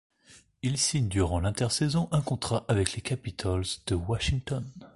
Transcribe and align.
Il 0.63 0.79
signe 0.79 1.07
durant 1.07 1.39
l'intersaison 1.41 2.07
un 2.11 2.21
contrat 2.23 2.65
avec 2.67 2.93
les 2.93 3.01
Capitals 3.03 3.65
de 3.85 3.93
Washington. 3.93 4.65